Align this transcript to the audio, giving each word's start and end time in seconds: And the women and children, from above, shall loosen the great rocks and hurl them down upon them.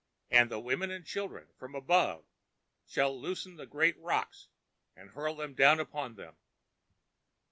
And 0.31 0.49
the 0.49 0.59
women 0.59 0.89
and 0.89 1.05
children, 1.05 1.49
from 1.57 1.75
above, 1.75 2.25
shall 2.87 3.21
loosen 3.21 3.57
the 3.57 3.67
great 3.67 3.99
rocks 3.99 4.47
and 4.95 5.11
hurl 5.11 5.35
them 5.35 5.53
down 5.53 5.79
upon 5.79 6.15
them. 6.15 6.35